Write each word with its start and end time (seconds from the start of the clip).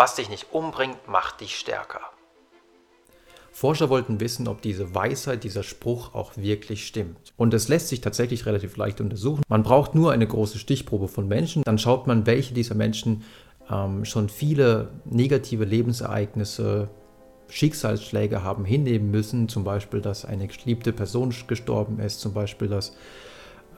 Was 0.00 0.14
dich 0.14 0.30
nicht 0.30 0.46
umbringt, 0.52 1.08
macht 1.08 1.42
dich 1.42 1.58
stärker. 1.58 2.00
Forscher 3.52 3.90
wollten 3.90 4.18
wissen, 4.18 4.48
ob 4.48 4.62
diese 4.62 4.94
Weisheit, 4.94 5.44
dieser 5.44 5.62
Spruch 5.62 6.14
auch 6.14 6.38
wirklich 6.38 6.86
stimmt. 6.86 7.34
Und 7.36 7.52
es 7.52 7.68
lässt 7.68 7.88
sich 7.88 8.00
tatsächlich 8.00 8.46
relativ 8.46 8.78
leicht 8.78 9.02
untersuchen. 9.02 9.42
Man 9.46 9.62
braucht 9.62 9.94
nur 9.94 10.12
eine 10.12 10.26
große 10.26 10.58
Stichprobe 10.58 11.06
von 11.06 11.28
Menschen, 11.28 11.64
dann 11.64 11.76
schaut 11.76 12.06
man, 12.06 12.24
welche 12.24 12.54
dieser 12.54 12.74
Menschen 12.74 13.24
ähm, 13.70 14.06
schon 14.06 14.30
viele 14.30 14.88
negative 15.04 15.66
Lebensereignisse, 15.66 16.88
Schicksalsschläge 17.48 18.42
haben 18.42 18.64
hinnehmen 18.64 19.10
müssen, 19.10 19.50
zum 19.50 19.64
Beispiel, 19.64 20.00
dass 20.00 20.24
eine 20.24 20.48
geliebte 20.48 20.94
Person 20.94 21.34
gestorben 21.46 22.00
ist, 22.00 22.20
zum 22.20 22.32
Beispiel, 22.32 22.68
dass 22.68 22.96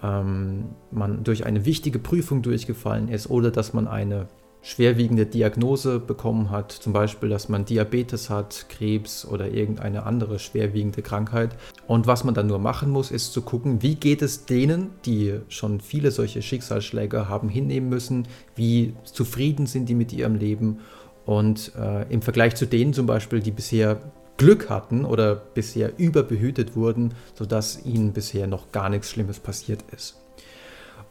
ähm, 0.05 0.77
man 0.93 1.25
durch 1.25 1.47
eine 1.47 1.65
wichtige 1.65 1.99
Prüfung 1.99 2.43
durchgefallen 2.43 3.09
ist 3.09 3.29
oder 3.29 3.51
dass 3.51 3.73
man 3.73 3.89
eine 3.89 4.29
schwerwiegende 4.63 5.27
Diagnose 5.27 5.99
bekommen 5.99 6.51
hat, 6.51 6.71
zum 6.71 6.93
Beispiel, 6.93 7.29
dass 7.29 7.49
man 7.49 7.65
Diabetes 7.65 8.31
hat, 8.31 8.67
Krebs 8.69 9.27
oder 9.27 9.51
irgendeine 9.51 10.07
andere 10.07 10.39
schwerwiegende 10.39 11.03
Krankheit. 11.03 11.51
Und 11.89 12.07
was 12.07 12.23
man 12.23 12.35
dann 12.35 12.47
nur 12.47 12.61
machen 12.61 12.91
muss, 12.91 13.11
ist 13.11 13.33
zu 13.33 13.43
gucken, 13.43 13.83
wie 13.83 13.97
geht 13.97 14.23
es 14.23 14.47
denen, 14.47 14.91
die 15.05 15.41
schon 15.49 15.81
viele 15.81 16.13
solche 16.13 16.43
Schicksalsschläge 16.43 17.29
haben 17.29 17.49
hinnehmen 17.49 17.89
müssen, 17.89 18.29
wie 18.55 18.95
zufrieden 19.05 19.67
sind 19.67 19.89
die 19.89 19.97
mit 19.97 20.13
ihrem 20.13 20.37
Leben 20.37 20.79
und 21.27 21.73
äh, 21.77 22.11
im 22.13 22.23
Vergleich 22.23 22.55
zu 22.55 22.67
denen 22.67 22.93
zum 22.93 23.07
Beispiel, 23.07 23.41
die 23.41 23.51
bisher 23.51 24.01
Glück 24.37 24.71
hatten 24.71 25.05
oder 25.05 25.35
bisher 25.35 25.99
überbehütet 25.99 26.77
wurden, 26.77 27.15
sodass 27.35 27.85
ihnen 27.85 28.13
bisher 28.13 28.47
noch 28.47 28.71
gar 28.73 28.89
nichts 28.89 29.11
Schlimmes 29.11 29.41
passiert 29.41 29.85
ist. 29.95 30.21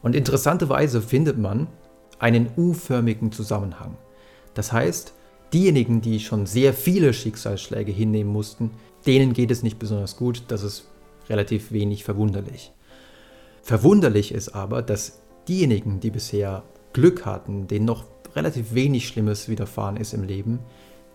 Und 0.01 0.15
interessanterweise 0.15 1.01
findet 1.01 1.37
man, 1.37 1.67
einen 2.21 2.51
U-förmigen 2.55 3.31
Zusammenhang. 3.31 3.97
Das 4.53 4.71
heißt, 4.71 5.13
diejenigen, 5.53 6.01
die 6.01 6.19
schon 6.19 6.45
sehr 6.45 6.73
viele 6.73 7.13
Schicksalsschläge 7.13 7.91
hinnehmen 7.91 8.31
mussten, 8.31 8.71
denen 9.05 9.33
geht 9.33 9.49
es 9.51 9.63
nicht 9.63 9.79
besonders 9.79 10.17
gut, 10.17 10.43
das 10.49 10.61
ist 10.63 10.87
relativ 11.29 11.71
wenig 11.71 12.03
verwunderlich. 12.03 12.71
Verwunderlich 13.63 14.33
ist 14.33 14.49
aber, 14.49 14.83
dass 14.83 15.19
diejenigen, 15.47 15.99
die 15.99 16.11
bisher 16.11 16.63
Glück 16.93 17.25
hatten, 17.25 17.67
denen 17.67 17.85
noch 17.85 18.05
relativ 18.35 18.73
wenig 18.73 19.07
Schlimmes 19.07 19.49
widerfahren 19.49 19.97
ist 19.97 20.13
im 20.13 20.23
Leben, 20.23 20.59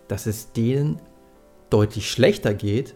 dass 0.08 0.26
es 0.26 0.52
denen 0.52 1.00
deutlich 1.70 2.10
schlechter 2.10 2.52
geht 2.52 2.94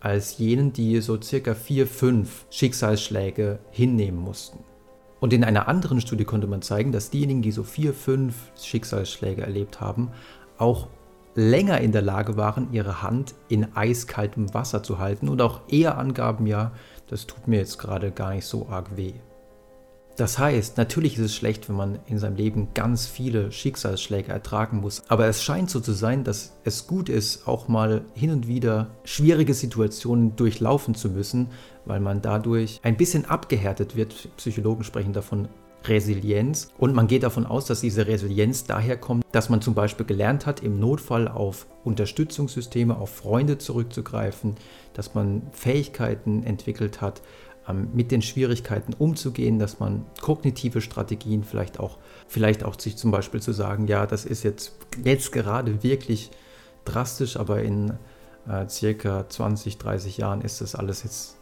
als 0.00 0.38
jenen, 0.38 0.72
die 0.72 1.00
so 1.00 1.20
circa 1.20 1.54
vier, 1.54 1.86
fünf 1.86 2.46
Schicksalsschläge 2.50 3.58
hinnehmen 3.70 4.18
mussten. 4.18 4.58
Und 5.20 5.32
in 5.32 5.44
einer 5.44 5.68
anderen 5.68 6.00
Studie 6.00 6.24
konnte 6.24 6.46
man 6.46 6.62
zeigen, 6.62 6.92
dass 6.92 7.10
diejenigen, 7.10 7.42
die 7.42 7.52
so 7.52 7.64
vier, 7.64 7.92
fünf 7.92 8.34
Schicksalsschläge 8.56 9.42
erlebt 9.42 9.80
haben, 9.80 10.10
auch 10.58 10.88
länger 11.34 11.80
in 11.80 11.92
der 11.92 12.02
Lage 12.02 12.36
waren, 12.36 12.72
ihre 12.72 13.02
Hand 13.02 13.34
in 13.48 13.76
eiskaltem 13.76 14.52
Wasser 14.54 14.82
zu 14.82 14.98
halten 14.98 15.28
und 15.28 15.40
auch 15.40 15.60
eher 15.68 15.98
angaben, 15.98 16.46
ja, 16.46 16.72
das 17.08 17.26
tut 17.26 17.48
mir 17.48 17.58
jetzt 17.58 17.78
gerade 17.78 18.10
gar 18.10 18.34
nicht 18.34 18.46
so 18.46 18.68
arg 18.68 18.96
weh. 18.96 19.14
Das 20.18 20.36
heißt, 20.36 20.78
natürlich 20.78 21.16
ist 21.16 21.26
es 21.26 21.36
schlecht, 21.36 21.68
wenn 21.68 21.76
man 21.76 22.00
in 22.06 22.18
seinem 22.18 22.34
Leben 22.34 22.68
ganz 22.74 23.06
viele 23.06 23.52
Schicksalsschläge 23.52 24.32
ertragen 24.32 24.80
muss, 24.80 25.04
aber 25.06 25.26
es 25.28 25.44
scheint 25.44 25.70
so 25.70 25.78
zu 25.78 25.92
sein, 25.92 26.24
dass 26.24 26.58
es 26.64 26.88
gut 26.88 27.08
ist, 27.08 27.46
auch 27.46 27.68
mal 27.68 28.04
hin 28.14 28.32
und 28.32 28.48
wieder 28.48 28.90
schwierige 29.04 29.54
Situationen 29.54 30.34
durchlaufen 30.34 30.96
zu 30.96 31.08
müssen, 31.08 31.50
weil 31.84 32.00
man 32.00 32.20
dadurch 32.20 32.80
ein 32.82 32.96
bisschen 32.96 33.26
abgehärtet 33.26 33.94
wird. 33.94 34.28
Psychologen 34.36 34.82
sprechen 34.82 35.12
davon 35.12 35.46
Resilienz. 35.84 36.72
Und 36.78 36.94
man 36.94 37.06
geht 37.06 37.22
davon 37.22 37.46
aus, 37.46 37.66
dass 37.66 37.80
diese 37.80 38.08
Resilienz 38.08 38.64
daher 38.64 38.96
kommt, 38.96 39.24
dass 39.30 39.48
man 39.48 39.62
zum 39.62 39.74
Beispiel 39.74 40.04
gelernt 40.04 40.46
hat, 40.46 40.64
im 40.64 40.80
Notfall 40.80 41.28
auf 41.28 41.66
Unterstützungssysteme, 41.84 42.96
auf 42.96 43.10
Freunde 43.10 43.58
zurückzugreifen, 43.58 44.56
dass 44.94 45.14
man 45.14 45.42
Fähigkeiten 45.52 46.42
entwickelt 46.42 47.00
hat, 47.00 47.22
mit 47.72 48.10
den 48.10 48.22
Schwierigkeiten 48.22 48.94
umzugehen, 48.94 49.58
dass 49.58 49.80
man 49.80 50.04
kognitive 50.20 50.80
Strategien 50.80 51.44
vielleicht 51.44 51.80
auch, 51.80 51.98
vielleicht 52.26 52.64
auch 52.64 52.78
sich 52.78 52.96
zum 52.96 53.10
Beispiel 53.10 53.40
zu 53.40 53.52
sagen, 53.52 53.86
ja, 53.86 54.06
das 54.06 54.24
ist 54.24 54.42
jetzt, 54.42 54.76
jetzt 55.04 55.32
gerade 55.32 55.82
wirklich 55.82 56.30
drastisch, 56.84 57.36
aber 57.36 57.62
in 57.62 57.92
äh, 58.48 58.68
circa 58.68 59.28
20, 59.28 59.78
30 59.78 60.18
Jahren 60.18 60.40
ist 60.40 60.60
das 60.60 60.74
alles 60.74 61.02
jetzt 61.02 61.38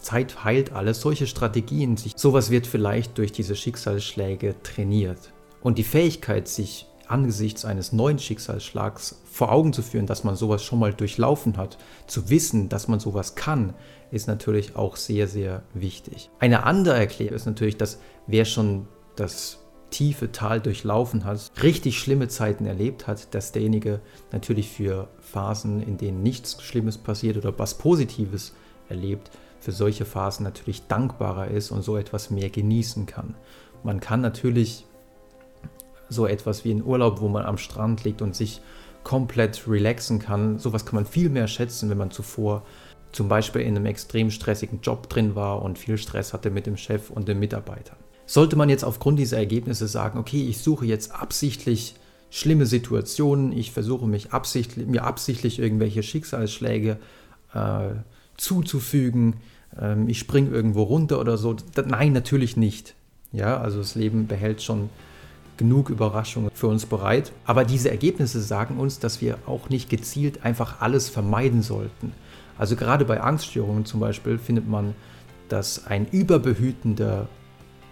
Zeit 0.00 0.44
heilt 0.44 0.72
alles, 0.72 1.00
solche 1.00 1.26
Strategien, 1.26 1.96
sich, 1.96 2.12
sowas 2.16 2.50
wird 2.50 2.66
vielleicht 2.66 3.18
durch 3.18 3.32
diese 3.32 3.56
Schicksalsschläge 3.56 4.54
trainiert. 4.62 5.32
Und 5.60 5.78
die 5.78 5.84
Fähigkeit, 5.84 6.46
sich 6.48 6.86
angesichts 7.08 7.64
eines 7.64 7.92
neuen 7.92 8.18
Schicksalsschlags 8.18 9.20
vor 9.30 9.52
Augen 9.52 9.72
zu 9.72 9.82
führen, 9.82 10.06
dass 10.06 10.24
man 10.24 10.36
sowas 10.36 10.62
schon 10.62 10.78
mal 10.78 10.92
durchlaufen 10.92 11.56
hat, 11.56 11.78
zu 12.06 12.30
wissen, 12.30 12.68
dass 12.68 12.88
man 12.88 13.00
sowas 13.00 13.34
kann, 13.34 13.74
ist 14.10 14.28
natürlich 14.28 14.76
auch 14.76 14.96
sehr, 14.96 15.28
sehr 15.28 15.62
wichtig. 15.74 16.30
Eine 16.38 16.64
andere 16.64 16.96
Erklärung 16.96 17.36
ist 17.36 17.46
natürlich, 17.46 17.76
dass 17.76 17.98
wer 18.26 18.44
schon 18.44 18.88
das 19.16 19.58
tiefe 19.90 20.32
Tal 20.32 20.60
durchlaufen 20.60 21.24
hat, 21.24 21.52
richtig 21.62 21.98
schlimme 21.98 22.28
Zeiten 22.28 22.66
erlebt 22.66 23.06
hat, 23.06 23.34
dass 23.34 23.52
derjenige 23.52 24.00
natürlich 24.32 24.68
für 24.68 25.08
Phasen, 25.20 25.82
in 25.82 25.96
denen 25.96 26.22
nichts 26.22 26.62
Schlimmes 26.62 26.98
passiert 26.98 27.36
oder 27.36 27.56
was 27.58 27.78
Positives 27.78 28.52
erlebt, 28.88 29.30
für 29.60 29.72
solche 29.72 30.04
Phasen 30.04 30.44
natürlich 30.44 30.86
dankbarer 30.86 31.48
ist 31.48 31.70
und 31.70 31.82
so 31.82 31.96
etwas 31.96 32.30
mehr 32.30 32.50
genießen 32.50 33.06
kann. 33.06 33.34
Man 33.82 34.00
kann 34.00 34.20
natürlich 34.20 34.84
so 36.08 36.26
etwas 36.26 36.64
wie 36.64 36.72
ein 36.72 36.84
Urlaub, 36.84 37.20
wo 37.20 37.28
man 37.28 37.44
am 37.44 37.58
Strand 37.58 38.04
liegt 38.04 38.22
und 38.22 38.34
sich 38.34 38.60
komplett 39.04 39.68
relaxen 39.68 40.18
kann, 40.18 40.58
sowas 40.58 40.84
kann 40.84 40.96
man 40.96 41.06
viel 41.06 41.28
mehr 41.28 41.46
schätzen, 41.46 41.90
wenn 41.90 41.98
man 41.98 42.10
zuvor 42.10 42.64
zum 43.12 43.28
Beispiel 43.28 43.62
in 43.62 43.76
einem 43.76 43.86
extrem 43.86 44.30
stressigen 44.30 44.80
Job 44.82 45.08
drin 45.08 45.34
war 45.34 45.62
und 45.62 45.78
viel 45.78 45.96
Stress 45.96 46.32
hatte 46.32 46.50
mit 46.50 46.66
dem 46.66 46.76
Chef 46.76 47.10
und 47.10 47.28
den 47.28 47.38
Mitarbeitern. 47.38 47.96
Sollte 48.26 48.56
man 48.56 48.68
jetzt 48.68 48.84
aufgrund 48.84 49.18
dieser 49.18 49.38
Ergebnisse 49.38 49.86
sagen, 49.86 50.18
okay, 50.18 50.46
ich 50.48 50.58
suche 50.58 50.86
jetzt 50.86 51.14
absichtlich 51.14 51.94
schlimme 52.30 52.66
Situationen, 52.66 53.52
ich 53.52 53.70
versuche 53.70 54.06
mich 54.06 54.32
absichtlich, 54.32 54.86
mir 54.86 55.04
absichtlich 55.04 55.60
irgendwelche 55.60 56.02
Schicksalsschläge 56.02 56.98
äh, 57.54 57.88
zuzufügen, 58.36 59.36
ähm, 59.80 60.08
ich 60.08 60.18
springe 60.18 60.50
irgendwo 60.50 60.82
runter 60.82 61.20
oder 61.20 61.38
so. 61.38 61.56
Nein, 61.86 62.12
natürlich 62.12 62.56
nicht. 62.56 62.94
Ja, 63.32 63.60
also 63.60 63.78
das 63.78 63.94
Leben 63.94 64.26
behält 64.26 64.62
schon 64.62 64.90
genug 65.56 65.90
Überraschungen 65.90 66.50
für 66.52 66.66
uns 66.68 66.86
bereit. 66.86 67.32
Aber 67.44 67.64
diese 67.64 67.90
Ergebnisse 67.90 68.40
sagen 68.40 68.78
uns, 68.78 68.98
dass 68.98 69.20
wir 69.20 69.38
auch 69.46 69.68
nicht 69.68 69.88
gezielt 69.88 70.44
einfach 70.44 70.80
alles 70.80 71.08
vermeiden 71.08 71.62
sollten. 71.62 72.12
Also 72.58 72.76
gerade 72.76 73.04
bei 73.04 73.20
Angststörungen 73.20 73.84
zum 73.84 74.00
Beispiel 74.00 74.38
findet 74.38 74.68
man, 74.68 74.94
dass 75.48 75.86
ein 75.86 76.06
überbehütender 76.10 77.28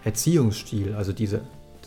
Erziehungsstil, 0.05 0.95
also 0.95 1.13
diese, 1.13 1.43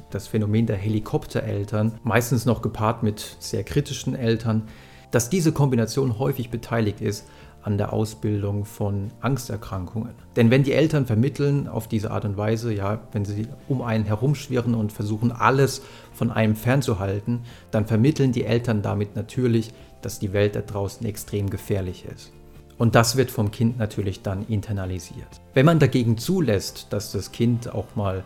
das 0.10 0.28
Phänomen 0.28 0.66
der 0.66 0.78
Helikoptereltern, 0.78 2.00
meistens 2.04 2.46
noch 2.46 2.62
gepaart 2.62 3.04
mit 3.04 3.38
sehr 3.40 3.64
kritischen 3.64 4.16
Eltern, 4.16 4.64
dass 5.12 5.30
diese 5.30 5.52
Kombination 5.52 6.20
häufig 6.20 6.50
beteiligt 6.50 7.02
ist 7.02 7.26
an 7.68 7.78
der 7.78 7.92
Ausbildung 7.92 8.64
von 8.64 9.12
Angsterkrankungen. 9.20 10.16
Denn 10.38 10.50
wenn 10.50 10.64
die 10.64 10.72
Eltern 10.72 11.06
vermitteln 11.06 11.68
auf 11.68 11.90
diese 11.90 12.12
Art 12.12 12.24
und 12.24 12.38
Weise, 12.38 12.74
ja, 12.74 13.02
wenn 13.12 13.26
sie 13.26 13.46
um 13.68 13.82
einen 13.82 14.06
herumschwirren 14.06 14.74
und 14.74 14.94
versuchen, 14.94 15.34
alles 15.34 15.82
von 16.14 16.32
einem 16.32 16.56
fernzuhalten, 16.56 17.42
dann 17.70 17.86
vermitteln 17.86 18.32
die 18.32 18.46
Eltern 18.46 18.82
damit 18.82 19.18
natürlich, 19.18 19.74
dass 20.02 20.18
die 20.18 20.32
Welt 20.32 20.56
da 20.56 20.62
draußen 20.62 21.06
extrem 21.06 21.50
gefährlich 21.50 22.06
ist. 22.06 22.32
Und 22.78 22.96
das 22.96 23.18
wird 23.18 23.32
vom 23.32 23.52
Kind 23.52 23.78
natürlich 23.78 24.22
dann 24.22 24.46
internalisiert. 24.48 25.42
Wenn 25.54 25.66
man 25.66 25.80
dagegen 25.80 26.18
zulässt, 26.18 26.88
dass 26.92 27.12
das 27.12 27.34
Kind 27.34 27.74
auch 27.74 27.98
mal 27.98 28.24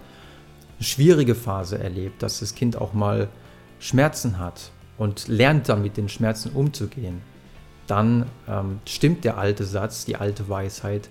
eine 0.78 0.84
schwierige 0.86 1.34
Phase 1.34 1.80
erlebt, 1.80 2.22
dass 2.22 2.42
das 2.42 2.54
Kind 2.54 2.80
auch 2.80 2.94
mal 2.94 3.28
Schmerzen 3.80 4.38
hat 4.38 4.70
und 5.00 5.28
lernt 5.30 5.68
dann 5.68 5.82
mit 5.82 5.98
den 5.98 6.10
Schmerzen 6.10 6.52
umzugehen, 6.52 7.24
dann 7.88 8.26
ähm, 8.48 8.80
stimmt 8.86 9.24
der 9.24 9.38
alte 9.38 9.66
Satz, 9.66 10.06
die 10.06 10.16
alte 10.16 10.48
Weisheit, 10.50 11.10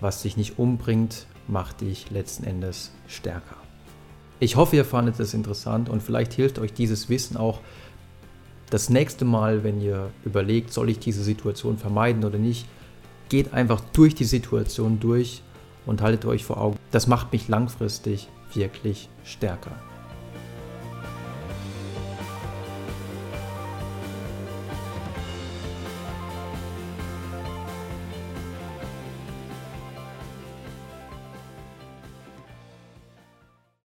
was 0.00 0.22
dich 0.22 0.36
nicht 0.36 0.58
umbringt, 0.58 1.26
macht 1.48 1.80
dich 1.80 2.10
letzten 2.10 2.44
Endes 2.44 2.92
stärker. 3.08 3.56
Ich 4.38 4.56
hoffe, 4.56 4.76
ihr 4.76 4.84
fandet 4.84 5.20
es 5.20 5.34
interessant 5.34 5.88
und 5.88 6.02
vielleicht 6.02 6.32
hilft 6.32 6.58
euch 6.58 6.72
dieses 6.72 7.08
Wissen 7.08 7.36
auch 7.36 7.60
das 8.70 8.88
nächste 8.88 9.24
Mal, 9.24 9.64
wenn 9.64 9.80
ihr 9.80 10.10
überlegt, 10.24 10.72
soll 10.72 10.88
ich 10.90 10.98
diese 10.98 11.22
Situation 11.22 11.76
vermeiden 11.76 12.24
oder 12.24 12.38
nicht, 12.38 12.66
geht 13.28 13.52
einfach 13.52 13.80
durch 13.92 14.14
die 14.14 14.24
Situation 14.24 15.00
durch 15.00 15.42
und 15.86 16.02
haltet 16.02 16.24
euch 16.24 16.44
vor 16.44 16.60
Augen. 16.60 16.78
Das 16.90 17.06
macht 17.06 17.32
mich 17.32 17.48
langfristig 17.48 18.28
wirklich 18.54 19.08
stärker. 19.24 19.72